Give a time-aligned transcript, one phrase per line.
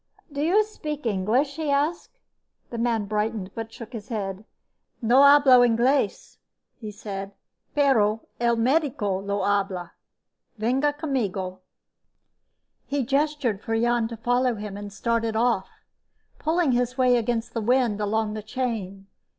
[0.31, 2.17] "Do you speak English?" he asked.
[2.71, 4.45] The man brightened but shook his head.
[4.99, 6.37] "No hablo inglés,"
[6.79, 7.33] he said,
[7.75, 9.91] "pero el médico lo habla.
[10.57, 11.59] Venga conmigo."
[12.87, 15.69] He gestured for Jan to follow him and started off,
[16.39, 19.05] pulling his way against the wind along the chain.